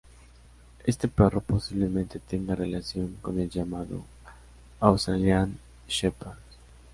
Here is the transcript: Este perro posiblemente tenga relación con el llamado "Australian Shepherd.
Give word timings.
Este 0.83 1.07
perro 1.07 1.41
posiblemente 1.41 2.17
tenga 2.19 2.55
relación 2.55 3.17
con 3.21 3.39
el 3.39 3.51
llamado 3.51 4.03
"Australian 4.79 5.59
Shepherd. 5.87 6.39